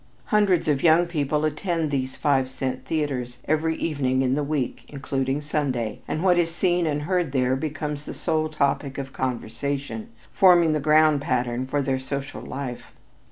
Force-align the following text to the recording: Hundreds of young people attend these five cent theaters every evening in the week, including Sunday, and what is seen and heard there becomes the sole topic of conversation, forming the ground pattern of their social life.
Hundreds 0.25 0.67
of 0.67 0.81
young 0.81 1.05
people 1.05 1.45
attend 1.45 1.91
these 1.91 2.15
five 2.15 2.49
cent 2.49 2.85
theaters 2.85 3.37
every 3.47 3.75
evening 3.75 4.23
in 4.23 4.33
the 4.33 4.43
week, 4.43 4.81
including 4.87 5.41
Sunday, 5.43 6.01
and 6.07 6.23
what 6.23 6.39
is 6.39 6.49
seen 6.49 6.87
and 6.87 7.03
heard 7.03 7.33
there 7.33 7.55
becomes 7.55 8.05
the 8.05 8.13
sole 8.15 8.49
topic 8.49 8.97
of 8.97 9.13
conversation, 9.13 10.09
forming 10.33 10.73
the 10.73 10.79
ground 10.79 11.21
pattern 11.21 11.69
of 11.71 11.85
their 11.85 11.99
social 11.99 12.41
life. 12.41 12.93